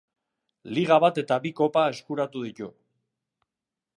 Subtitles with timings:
[0.77, 2.73] Liga bat eta bi kopa eskuratu ditu.